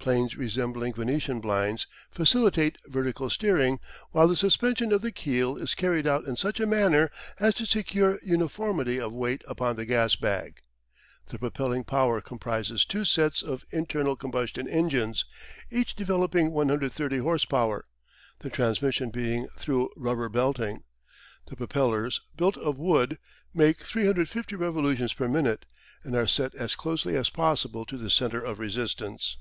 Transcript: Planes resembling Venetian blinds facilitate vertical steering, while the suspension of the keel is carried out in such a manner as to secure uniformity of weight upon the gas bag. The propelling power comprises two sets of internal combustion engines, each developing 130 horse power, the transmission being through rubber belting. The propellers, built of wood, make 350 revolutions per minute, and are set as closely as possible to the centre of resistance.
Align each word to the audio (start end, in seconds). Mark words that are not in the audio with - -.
Planes 0.00 0.36
resembling 0.38 0.94
Venetian 0.94 1.38
blinds 1.38 1.86
facilitate 2.10 2.78
vertical 2.86 3.28
steering, 3.28 3.78
while 4.12 4.26
the 4.26 4.36
suspension 4.36 4.90
of 4.90 5.02
the 5.02 5.12
keel 5.12 5.58
is 5.58 5.74
carried 5.74 6.06
out 6.06 6.24
in 6.24 6.34
such 6.34 6.60
a 6.60 6.66
manner 6.66 7.10
as 7.38 7.54
to 7.56 7.66
secure 7.66 8.18
uniformity 8.24 8.98
of 8.98 9.12
weight 9.12 9.42
upon 9.46 9.76
the 9.76 9.84
gas 9.84 10.16
bag. 10.16 10.62
The 11.26 11.38
propelling 11.38 11.84
power 11.84 12.22
comprises 12.22 12.86
two 12.86 13.04
sets 13.04 13.42
of 13.42 13.66
internal 13.70 14.16
combustion 14.16 14.66
engines, 14.66 15.26
each 15.68 15.94
developing 15.94 16.52
130 16.52 17.18
horse 17.18 17.44
power, 17.44 17.84
the 18.38 18.48
transmission 18.48 19.10
being 19.10 19.46
through 19.58 19.90
rubber 19.94 20.30
belting. 20.30 20.84
The 21.48 21.56
propellers, 21.56 22.22
built 22.34 22.56
of 22.56 22.78
wood, 22.78 23.18
make 23.52 23.82
350 23.84 24.56
revolutions 24.56 25.12
per 25.12 25.28
minute, 25.28 25.66
and 26.02 26.14
are 26.16 26.26
set 26.26 26.54
as 26.54 26.76
closely 26.76 27.14
as 27.14 27.28
possible 27.28 27.84
to 27.84 27.98
the 27.98 28.08
centre 28.08 28.42
of 28.42 28.58
resistance. 28.58 29.36